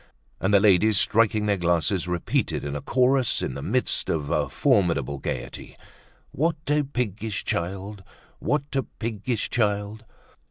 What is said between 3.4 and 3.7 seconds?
in the